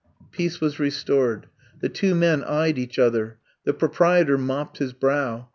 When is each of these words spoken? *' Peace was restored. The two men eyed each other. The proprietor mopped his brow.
*' 0.15 0.21
Peace 0.35 0.59
was 0.59 0.79
restored. 0.79 1.45
The 1.79 1.87
two 1.87 2.15
men 2.15 2.43
eyed 2.43 2.79
each 2.79 2.97
other. 2.97 3.37
The 3.65 3.73
proprietor 3.75 4.35
mopped 4.35 4.79
his 4.79 4.93
brow. 4.93 5.49